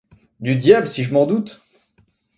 Du 0.39 0.55
diable 0.55 0.87
si 0.87 1.03
je 1.03 1.13
m’en 1.13 1.27
doute! 1.27 1.61